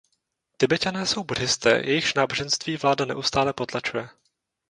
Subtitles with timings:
[0.57, 4.09] Tibeťané jsou buddhisté, jejichž náboženství vláda neustále potlačuje.